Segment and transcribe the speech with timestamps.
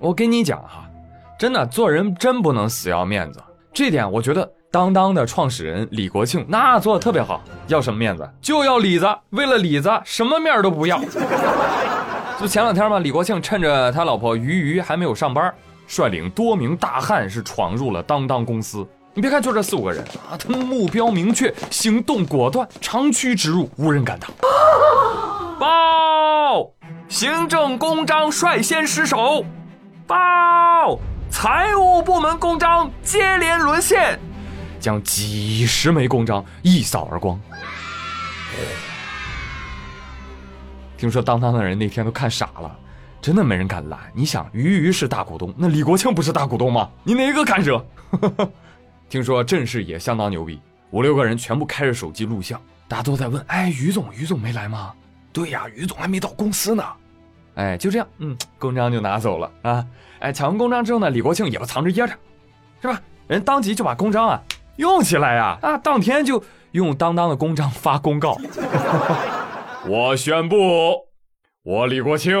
[0.00, 0.88] 我跟你讲哈，
[1.38, 3.42] 真的做人真不能死要面子，
[3.72, 7.42] 这点我觉得当当的创始人李国庆那做的特别好。
[7.66, 11.00] 要什么面子就要里子，为了里子什么面都不要。
[12.40, 15.52] 就前两天嘛，李国庆趁着他老婆鱼鱼还没有上班，
[15.88, 18.86] 率领多名大汉是闯入了当当公司。
[19.14, 24.30] 你别看就这四五个人啊，他们目标明确，行动果断，长驱直入，无人敢挡。
[25.58, 26.70] 报，
[27.08, 29.44] 行政公章率先失守。
[30.08, 30.98] 报，
[31.28, 34.18] 财务部门公章接连沦陷，
[34.80, 37.38] 将几十枚公章一扫而光。
[40.96, 42.74] 听说当当的人那天都看傻了，
[43.20, 44.00] 真的没人敢拦。
[44.14, 46.88] 你想，鱼鱼是大股东，那李国庆不是大股东吗？
[47.04, 47.84] 你哪个敢惹？
[49.10, 50.58] 听说阵势也相当牛逼，
[50.90, 54.94] 五六个人全部开着手机录像，大家都在问：哎，于总，于总没来吗？
[55.34, 56.82] 对呀，于总还没到公司呢。
[57.58, 59.84] 哎，就这样，嗯，公章就拿走了啊。
[60.20, 62.14] 哎，抢完公章之后呢，李国庆也不藏着掖着，
[62.80, 63.02] 是吧？
[63.26, 64.40] 人当即就把公章啊
[64.76, 68.38] 用起来呀，啊，当天就用当当的公章发公告。
[69.86, 70.56] 我宣布，
[71.64, 72.38] 我李国庆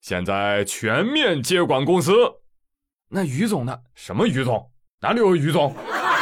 [0.00, 2.12] 现在全面接管公司。
[3.10, 3.76] 那于总呢？
[3.96, 4.70] 什么于总？
[5.00, 5.74] 哪里有于总？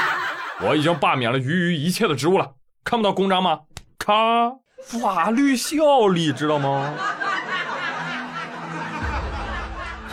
[0.64, 3.60] 我已经罢免了于于一切的职务了，看不到公章吗？
[3.98, 4.14] 咔，
[4.82, 6.94] 法律效力，知道吗？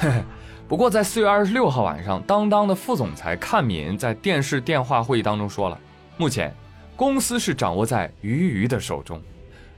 [0.68, 5.80] 不过在四月二十六号晚上，当当的副总裁阚敏在电视电话会议当中说了，
[6.18, 6.56] 目前
[6.96, 9.22] 公司是掌握在于于的手中，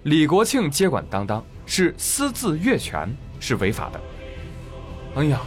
[0.03, 4.01] 李国庆接管当当是私自越权，是违法的。
[5.15, 5.41] 哎呀，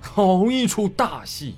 [0.00, 1.56] 好一出大戏！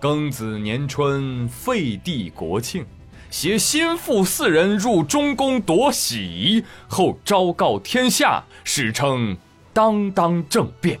[0.00, 2.84] 庚子年春，废帝国庆，
[3.30, 9.36] 携心腹四人入中宫夺玺，后昭告天下，史称
[9.72, 11.00] “当当政变”。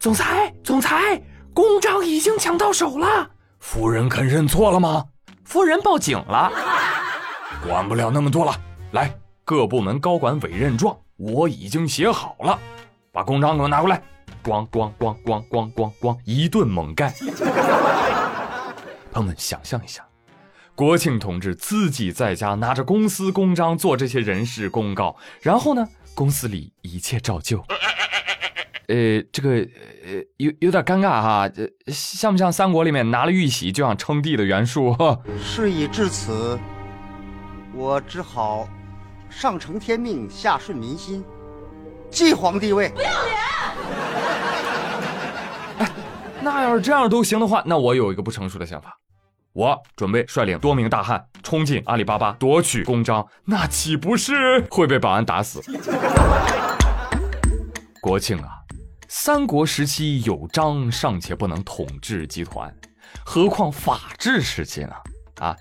[0.00, 1.20] 总裁，总裁，
[1.52, 3.30] 公章已经抢到手了。
[3.58, 5.04] 夫人肯认错了吗？
[5.44, 6.50] 夫人报警了。
[7.62, 8.54] 管不了那么多了，
[8.92, 9.14] 来。
[9.44, 12.58] 各部门高管委任状我已经写好了，
[13.12, 14.02] 把公章给我拿过来，
[14.42, 17.12] 咣咣咣咣咣咣咣，一顿猛干。
[19.12, 20.02] 朋友们，想象一下，
[20.74, 27.62] 国庆同志自己在家拿着公司公章做这些人事公告，然后呢，公司里一切照旧。
[28.90, 34.96] 呃，这个呃有有点尴尬哈，这像不像三国里面拿了玉玺就想称帝的袁术？
[35.40, 36.58] 事已至此，
[37.72, 38.68] 我只好。
[39.28, 41.24] 上承天命，下顺民心，
[42.10, 42.88] 继皇帝位。
[42.88, 43.36] 不要脸！
[45.78, 45.88] 哎，
[46.42, 48.98] 那要是这样都行的话，那我有一个不成熟的想法，
[49.52, 55.62] 我准备率领多名大汉冲进阿里巴巴夺取公章，那岂不是会被保安打死？
[58.02, 58.48] 国庆啊，
[59.12, 62.72] 三国时期有章尚且不能统治集团，
[63.24, 64.92] 何况法治时期呢？
[65.40, 65.56] 啊，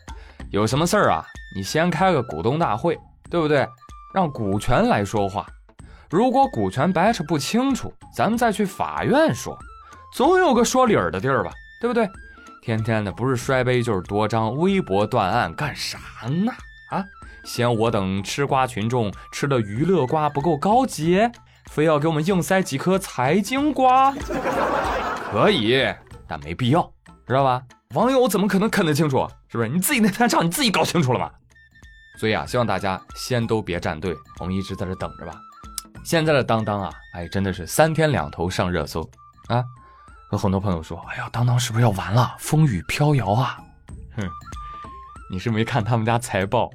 [0.51, 1.25] 有什么事儿啊？
[1.55, 2.95] 你先开个股东大会。
[3.27, 3.67] 对不对？
[4.13, 5.47] 让股权来说话。
[6.11, 9.57] 如果股权掰扯不清楚，咱们再去法院说，
[10.13, 11.51] 总有个说理儿的地儿吧？
[11.81, 12.07] 对不对？
[12.61, 16.51] 天天的不是摔杯就是夺章，微博断案干啥呢？
[16.91, 17.03] 啊，
[17.43, 21.19] 嫌我等吃瓜群众吃的娱乐瓜不够高级，
[21.65, 24.13] 非要给我们硬塞几颗财经瓜？
[25.31, 25.85] 可以，
[26.27, 26.91] 但没必要，
[27.27, 27.61] 知道吧？
[27.95, 29.27] 网友怎么可能啃得清楚？
[29.47, 29.69] 是不是？
[29.69, 31.31] 你自己那摊账你自己搞清楚了吗？
[32.19, 35.33] 所以啊，希望大家先都别站队，我们一直在这等着吧。
[36.03, 39.01] 现在的当当啊，哎，真的是三天两头上热搜
[39.47, 39.63] 啊。
[40.31, 42.35] 有很多朋友说，哎呀，当当是不是要完了？
[42.37, 43.57] 风雨飘摇啊！
[44.15, 44.29] 哼，
[45.31, 46.69] 你是没看他们家财报，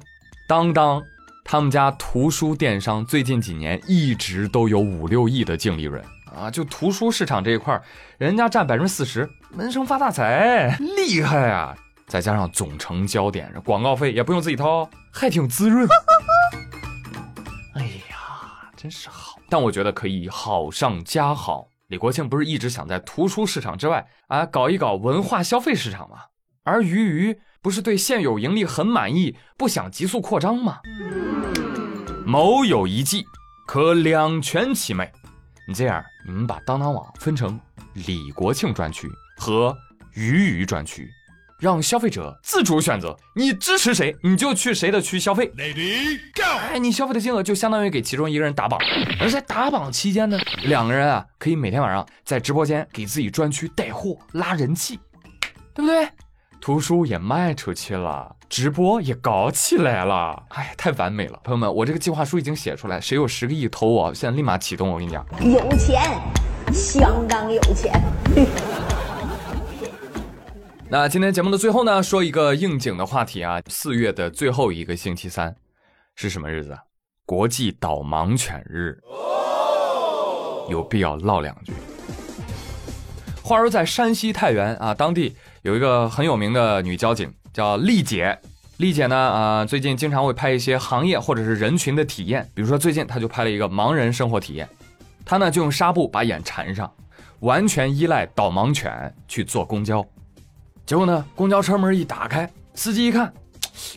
[0.47, 1.01] 当当
[1.47, 6.03] 他们家图书电商最近几年一直都有五六亿的净利润
[6.35, 7.79] 啊，就图书市场这一块，
[8.17, 11.77] 人家占百分之四十，闷声发大财，厉害啊！
[12.07, 15.87] 再加上总成焦点，广告费也不用自己掏，还挺滋润。
[17.75, 19.37] 哎呀，真是好！
[19.47, 21.67] 但我觉得可以好上加好。
[21.89, 26.17] 李国庆不是一直想在图书市场之外啊搞一搞文化消费市场吗？
[26.63, 30.79] 而鱼鱼不是对现有盈利很满意，不想急速扩张吗？
[32.25, 33.23] 某有一计，
[33.67, 35.11] 可两全其美。
[35.67, 37.59] 你这样，你们把当当网分成
[37.93, 39.07] 李国庆专区
[39.37, 39.77] 和
[40.15, 41.07] 鱼鱼专区。
[41.59, 45.49] 让消费者自主选择，你支持谁，你就去谁的区消费。
[45.55, 46.57] Lady Go！
[46.71, 48.77] 哎，你消费的金额就相当于给其中一个人打榜，
[49.21, 54.99] 而在打榜期间呢，两个人啊可以每天晚上在直播间给自己专区带货拉人气，
[55.73, 56.09] 对不对？
[56.61, 66.01] 图书也卖出去了，直播也搞起来了，哎，太完美了，朋友们，我这个计划书已经写出来，谁有十个亿投我，现在立马启动，我跟你讲，有钱，
[66.73, 68.01] 相当有钱。
[70.89, 75.55] 那今天节目的最后呢，说一个应景的话题啊，四月的最后一个星期三
[76.15, 76.75] 是什么日子？
[77.25, 78.99] 国际导盲犬日，
[80.69, 81.73] 有必要唠两句。
[83.45, 88.35] 话说在山西太原啊，当地有一个很有名的女交警叫丽姐。
[88.77, 94.67] 丽姐呢，啊，最近经常会拍一些行业或者是人群的体验，比如说最近她就拍了一个盲人生活体验。
[95.23, 96.91] 她呢就用纱布把眼缠上，
[97.41, 100.03] 完全依赖导盲犬去坐公交。
[100.83, 103.31] 结果呢，公交车门一打开，司机一看，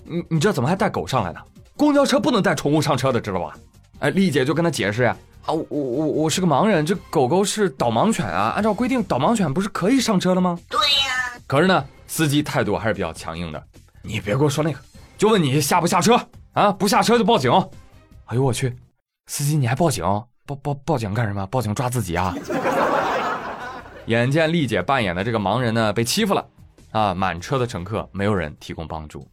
[0.04, 1.40] 你你这怎么还带狗上来呢？
[1.74, 3.56] 公交车不能带宠物上车的，知道吧？
[4.00, 5.16] 哎，丽姐就跟他解释呀。
[5.52, 10.58] 我我我是个盲人，这狗狗是导盲犬啊，按照规定，导盲犬不是可以上车了吗？
[10.68, 11.40] 对呀。
[11.46, 13.62] 可是呢，司机态度还是比较强硬的。
[14.02, 14.78] 你别给我说那个，
[15.16, 16.20] 就问你下不下车
[16.52, 16.70] 啊？
[16.70, 17.50] 不下车就报警。
[18.26, 18.76] 哎呦我去，
[19.26, 20.04] 司机你还报警？
[20.44, 21.46] 报报报警干什么？
[21.46, 22.34] 报警抓自己啊？
[24.06, 26.46] 眼见丽姐扮演的这个盲人呢被欺负了，
[26.92, 29.26] 啊，满车的乘客没有人提供帮助。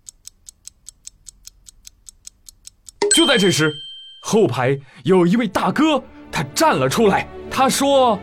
[3.14, 3.74] 就在这时。
[4.28, 7.28] 后排有一位大哥，他站了出来。
[7.52, 8.20] 他说：“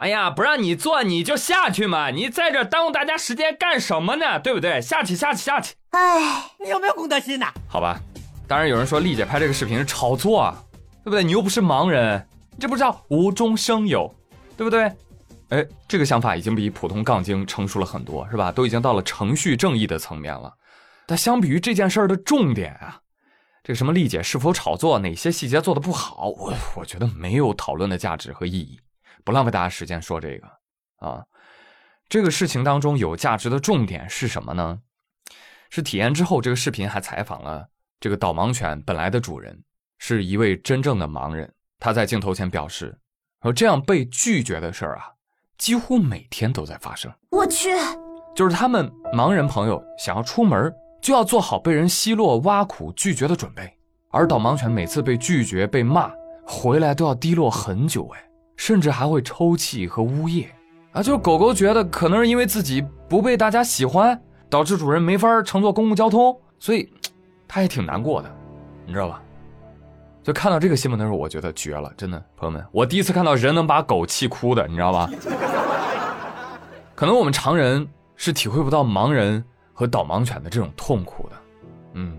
[0.00, 2.10] 哎呀，不让你坐，你就下去嘛！
[2.10, 4.38] 你在这耽误大家时间干什么呢？
[4.38, 4.82] 对不对？
[4.82, 5.74] 下去，下去，下去！
[5.92, 7.50] 哎，你有没有公德心呐？
[7.66, 7.98] 好吧，
[8.46, 10.62] 当然有人说丽姐拍这个视频是炒作啊，
[11.02, 11.24] 对不对？
[11.24, 12.22] 你又不是盲人，
[12.60, 14.14] 这不叫无中生有，
[14.58, 14.92] 对不对？
[15.48, 18.52] 哎，这个想法已经比普通杠精成熟了很多，是吧？
[18.52, 20.52] 都已经到了程序正义的层面了。
[21.06, 23.00] 但相比于这件事儿的重点啊。”
[23.66, 26.28] 这个什么丽姐是否炒作，哪些细节做的不好？
[26.28, 28.78] 我我觉得没有讨论的价值和意义，
[29.24, 30.46] 不浪费大家时间说这个
[30.98, 31.24] 啊。
[32.08, 34.78] 这个事情当中有价值的重点是什么呢？
[35.68, 37.66] 是体验之后，这个视频还采访了
[37.98, 39.60] 这个导盲犬本来的主人，
[39.98, 41.52] 是一位真正的盲人。
[41.80, 42.96] 他在镜头前表示，
[43.42, 45.10] 说这样被拒绝的事儿啊，
[45.58, 47.12] 几乎每天都在发生。
[47.32, 47.70] 我去，
[48.32, 50.72] 就是他们盲人朋友想要出门。
[51.06, 53.72] 就要做好被人奚落、挖苦、拒绝的准备，
[54.10, 56.10] 而导盲犬每次被拒绝、被骂
[56.44, 58.20] 回来都要低落很久，哎，
[58.56, 60.50] 甚至还会抽泣和呜咽
[60.90, 61.00] 啊！
[61.00, 64.20] 就是狗狗觉得可能是因为自己不被大家喜欢，
[64.50, 66.92] 导致主人没法乘坐公共交通，所以
[67.46, 68.28] 它也挺难过的，
[68.84, 69.22] 你知道吧？
[70.24, 75.08] 就看到这个新闻的时候，我觉得绝了，真的，朋友们，我第一次看到人能把狗气哭的，你知道吧？
[76.96, 77.86] 可能我们常人
[78.16, 79.44] 是体会不到盲人。
[79.78, 81.36] 和导盲犬的这种痛苦的，
[81.92, 82.18] 嗯，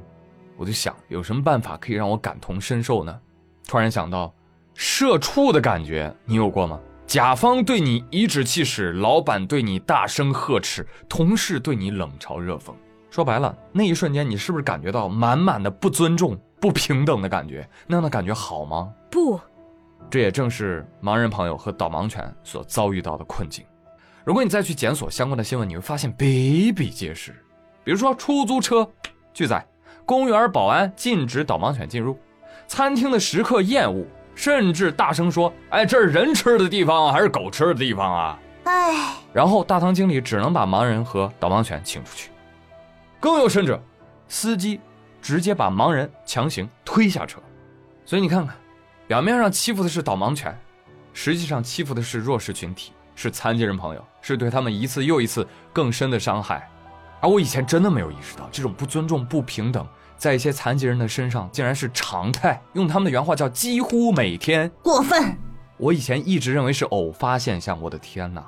[0.55, 3.19] 我就想有什么办法可以让我感同身受呢？
[3.67, 4.31] 突然想到，
[4.75, 6.79] 社畜的感觉你有过吗？
[7.07, 12.71] 甲方对你颐指气使，老板对你大声呵斥，同事对你冷嘲热讽。
[13.09, 17.67] 说白了，那一瞬间你是不是感觉到满满的不尊重、不平等的感觉？
[17.87, 18.93] 那样的感觉好吗？
[19.09, 19.39] 不，
[20.11, 23.65] 这也正是盲人朋友和导盲犬所遭遇到的困境。
[24.23, 27.33] 如果你再去检索相关的新闻，你会发现比比皆是。
[27.87, 28.85] 比如说出租车
[29.33, 29.65] 拒载，
[30.05, 32.19] 公园保安禁止导盲犬进入，
[32.67, 34.05] 餐厅的食客厌恶，
[34.35, 38.37] 甚至大声说：“哎，这是人吃的地方还是狗吃的地方啊？”
[38.67, 42.29] 哎，然后大堂经理只能把盲人和导盲犬请出去。
[43.21, 43.81] 更有甚者，
[44.27, 44.81] 司机
[45.21, 47.39] 直接把盲人强行推下车。
[48.03, 48.53] 所以你看看，
[49.07, 50.53] 表面上欺负的是导盲犬，
[51.13, 56.69] 实际上欺负的是弱势群体，是残疾人朋友，是对他们一次又一次更深的伤害。
[57.19, 59.85] 而我以前真的没有意识到，这种不尊重、不平等，
[60.17, 62.61] 在一些残疾人的身上竟然是常态。
[62.73, 65.37] 用他们的原话叫“几乎每天”，过分。
[65.77, 67.79] 我以前一直认为是偶发现象。
[67.81, 68.43] 我的天哪！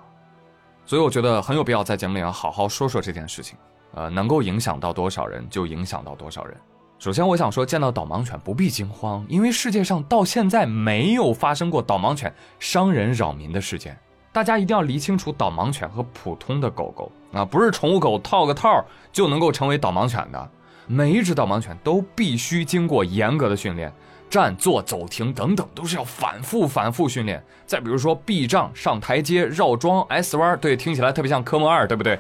[0.85, 3.57] 所以我觉得很有必要在节目里要好好说说这件事情。
[3.93, 6.55] 呃，能够影响到多少人就影响到多少人。
[6.99, 13.97] 首先，我想说，见到导盲犬不必惊慌，因为世界上到现在没有发生过导盲犬伤人扰民的事件。
[14.31, 20.50] 大家一定要理清楚导盲犬和普通的狗狗啊，不是宠物狗套个套就能够成为导盲犬的。
[20.86, 23.91] 每一只导盲犬都必须经过严格的训练，
[24.29, 27.43] 站、坐、走、停等等都是要反复、反复训练。
[27.65, 32.17] 再比如说避障、上台阶、绕桩、S 弯，对，听起来特别像科目二，对不对？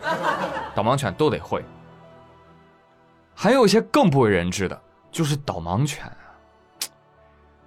[0.75, 1.63] 导盲犬都得会。
[3.33, 4.79] 还有一些更不为人知的，
[5.11, 6.17] 就是导盲犬啊，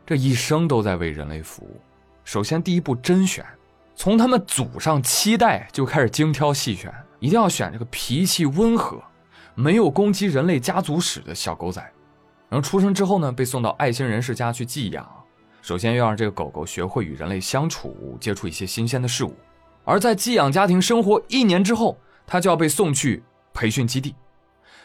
[0.06, 1.80] 这一生都在为人类服务。
[2.25, 3.44] 首先，第一步甄选。
[3.94, 9.00] 从他们祖上七代就开始精挑细选，一定要选这个脾气温和、
[9.54, 11.80] 没有攻击人类家族史的小狗仔。
[12.49, 15.08] 然后出生之后呢，被送到爱心人士家去寄养。
[15.61, 19.34] 首先要让这个狗狗学会与人类相处，接触一些新鲜的事物。
[19.84, 21.96] 而在寄养家庭生活一年之后，
[22.26, 23.22] 它就要被送去
[23.54, 24.14] 培训基地，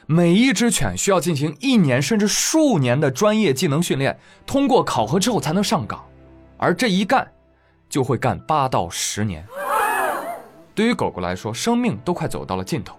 [0.05, 6.05] 每一只犬需要进行一年甚至数年的专业技能训练，通过考核之后才能上岗，
[6.57, 7.27] 而这一干
[7.89, 9.45] 就会干八到十年。
[10.75, 12.95] 对于狗狗来说，生命都快走到了尽头，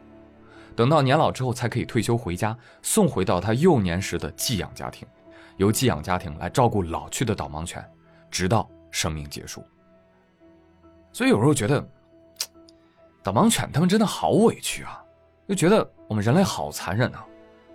[0.75, 5.07] 等到年老之后才可以退休回家，送回到它幼年时的寄养家庭，
[5.59, 7.85] 由寄养家庭来照顾老去的导盲犬，
[8.31, 9.65] 直到生命结束。
[11.13, 11.87] 所以有时候觉得，
[13.23, 15.01] 导盲犬它们真的好委屈啊，
[15.49, 17.25] 就觉得我们人类好残忍啊，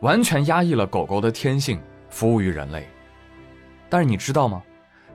[0.02, 2.88] 完全压抑了狗狗的天性，服务于人类。
[3.90, 4.62] 但是你知道吗？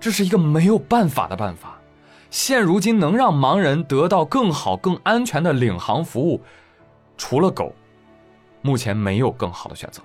[0.01, 1.78] 这是一个没有办法的办法。
[2.31, 6.43] 现如今能让盲人得到更好、更安全的领航服务，
[7.17, 7.75] 除了狗，
[8.61, 10.03] 目前没有更好的选择。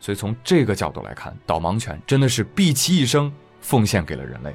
[0.00, 4.54] 所以从这个角度来看，导盲犬真的是毕其一生奉献给了人类。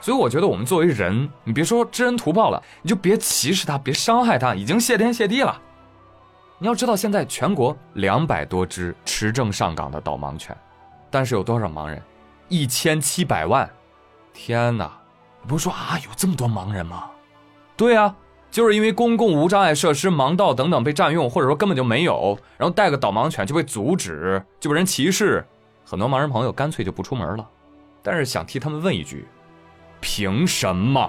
[0.00, 5.60] 所以我觉得，我们作为人，你别说知恩图报了，你就别歧视他，别伤害他，已经谢天谢地了。
[6.60, 10.56] 你要知道，现在全国两百多只持证上岗的导盲犬，
[11.08, 12.02] 但是有多少盲人？
[12.48, 13.68] 一千七百万！
[14.32, 14.90] 天哪！
[15.40, 17.04] 你不是说啊，有这么多盲人吗？
[17.76, 18.12] 对啊，
[18.50, 25.46] 就是因为公共无障碍设施、盲道等等被占用，或者说根本就没有，然后带个导盲犬就被阻止，就被人歧视，
[25.84, 27.48] 很多盲人朋友干脆就不出门了。
[28.02, 29.28] 但是想替他们问一句：
[30.00, 31.08] 凭什么？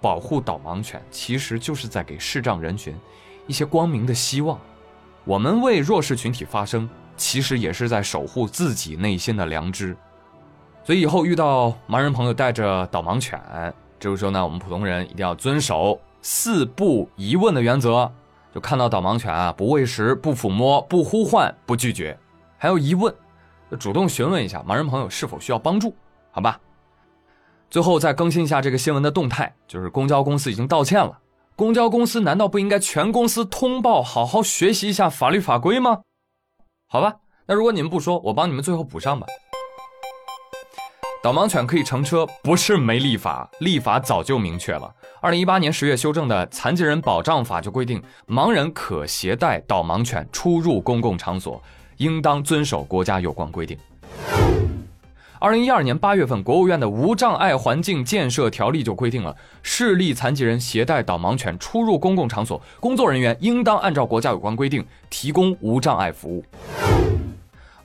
[0.00, 2.94] 保护导盲犬，其实就是在给视障人群
[3.46, 4.58] 一些光明的希望。
[5.24, 9.96] 我们为弱势群体发声，其实也是在守护自己内心的良知。
[10.82, 13.38] 所以以后遇到盲人朋友带着导盲犬，
[13.98, 18.10] 这个时候呢，我们普通人一定要遵守四不疑问的原则。
[18.52, 22.18] 就看到导盲犬啊，不喂食、不抚摸、不呼唤、不拒绝，
[22.58, 23.14] 还有疑问，
[23.78, 25.94] 主动询问一下盲人朋友是否需要帮助，
[26.32, 26.58] 好吧？
[27.70, 31.18] 最后再更新一下这个新闻的动态，就是公交公司已经道歉了。
[31.54, 36.00] 公交公司难道不应该全公司通报，好好学习一下法律法规吗？
[36.88, 39.26] 好吧，那如果你们不说，我帮你们最后补上吧。
[41.22, 44.92] 导盲犬可以乘车，不是没立法，立法早就明确了。
[45.20, 51.62] 二零一八年十月修正的《残疾人保障法》就规定，盲人可携带导盲犬出入公共场所，
[51.98, 53.78] 应当遵守国家有关规定。
[55.42, 66.44] 二零一二年八月份，国务院的《无障碍环境建设条例》就规定了，视力残疾人携带导盲犬出入公共场所，工作人员应当按照国家有关规定提供无障碍服务。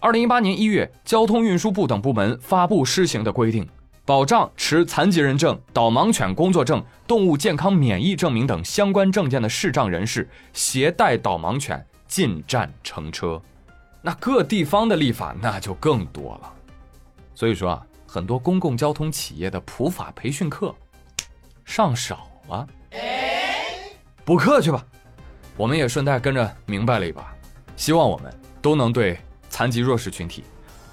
[0.02, 3.66] 二零一八年一月，交通运输部等部门发布施行的规定，
[4.04, 13.42] 保障持残疾人证、导盲犬工作证、动物健康免疫证明等相关证件的视障人士携带导盲犬进站乘车。
[14.02, 16.52] 那各地方的立法那就更多了。
[17.36, 20.74] 所以说啊，很多公共交通企业的普法培训课
[21.66, 22.66] 上少了，
[24.24, 24.84] 补课去吧。
[25.58, 27.34] 我们也顺带跟着明白了一把，
[27.76, 29.18] 希望我们都能对
[29.50, 30.44] 残疾弱势群体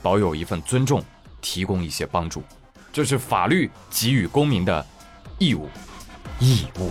[0.02, 1.02] 保有一份尊重，
[1.40, 2.42] 提供一些帮助，
[2.92, 4.84] 这是法律给予公民的
[5.38, 5.68] 义务，
[6.38, 6.90] 义务。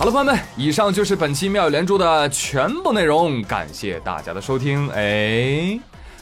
[0.00, 4.88] 好了，朋友们，以上就是本期妙语连珠的全部内容，感谢大家的收听。
[4.92, 5.78] 哎，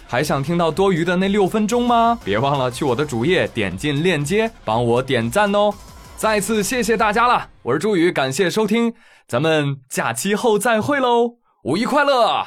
[0.08, 2.18] 还想听到多余的那六分钟吗？
[2.25, 5.73] 别忘了去我的主页点进链接，帮我点赞哦！
[6.16, 8.92] 再次谢谢大家了，我是朱宇，感谢收听，
[9.28, 12.44] 咱们假期后再会喽，五一快乐，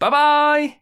[0.00, 0.81] 拜拜。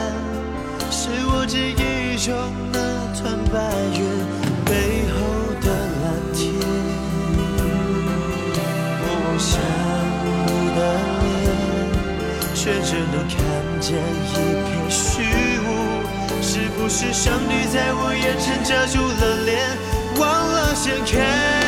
[13.81, 15.23] 间一片虚
[15.57, 19.75] 无，是不是上帝在我眼前遮住了脸，
[20.19, 21.60] 忘了掀开。